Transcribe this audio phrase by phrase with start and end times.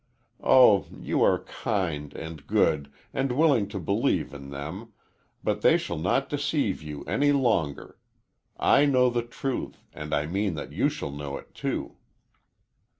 [0.43, 4.93] Oh, you are kind and good, and willing to believe in them,
[5.43, 7.99] but they shall not deceive you any longer.
[8.57, 11.97] I know the truth, and I mean that you shall know it, too."